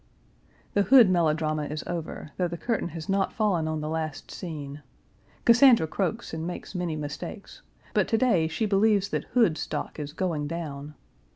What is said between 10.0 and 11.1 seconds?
going down.